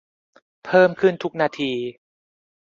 [0.65, 1.71] เพิ่มขึ้นทุกนาที